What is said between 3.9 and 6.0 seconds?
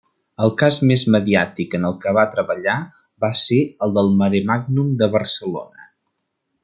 del Maremàgnum de Barcelona.